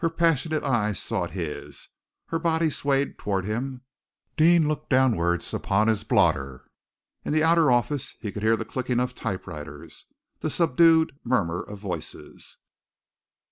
[0.01, 1.89] Her passionate eyes sought his,
[2.29, 3.83] her body swayed towards him.
[4.35, 6.67] Deane looked downwards upon his blotter.
[7.23, 10.05] In the outer office he could hear the clicking of typewriters,
[10.39, 12.57] the subdued murmur of voices.